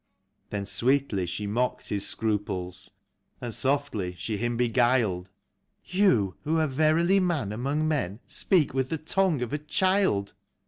Then 0.49 0.65
sweetly 0.65 1.27
she 1.27 1.45
mocked 1.45 1.89
his 1.89 2.07
scruples, 2.07 2.89
and 3.39 3.53
softly 3.53 4.15
she 4.17 4.35
him 4.35 4.57
beguiled:" 4.57 5.29
You, 5.85 6.37
who 6.43 6.57
are 6.57 6.65
verily 6.65 7.19
man 7.19 7.51
among 7.51 7.87
men, 7.87 8.19
speak 8.25 8.73
with 8.73 8.89
the 8.89 8.97
tongue 8.97 9.43
of 9.43 9.53
a 9.53 9.59
child. 9.59 10.33